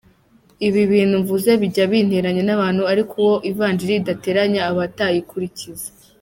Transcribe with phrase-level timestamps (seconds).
[0.67, 5.87] Ibi bintu mvuze bijya binteranya n’abantu ariko uwo ivanjiri idateranya aba atayikurikiza.